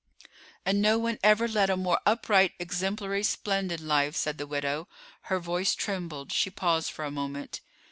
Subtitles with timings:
[0.65, 4.87] "And no one ever led a more upright, exemplary, splendid life," said the widow.
[5.29, 7.61] Her voice trembled; she paused for a moment.